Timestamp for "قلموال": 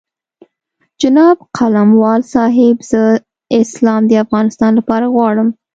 1.57-2.21